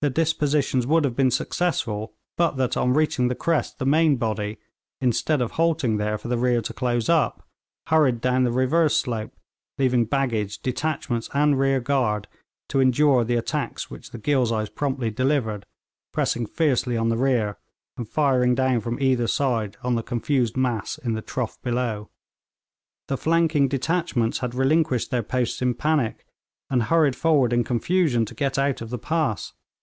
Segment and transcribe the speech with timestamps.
[0.00, 4.58] The dispositions would have been successful but that on reaching the crest the main body,
[5.00, 7.46] instead of halting there for the rear to close up,
[7.86, 9.30] hurried down the reverse slope,
[9.78, 12.26] leaving baggage, detachments, and rear guard
[12.70, 15.64] to endure the attacks which the Ghilzais promptly delivered,
[16.12, 17.56] pressing fiercely on the rear,
[17.96, 22.10] and firing down from either side on the confused mass in the trough below.
[23.06, 26.26] The flanking detachments had relinquished their posts in panic,
[26.68, 29.52] and hurried forward in confusion to get out of the pass.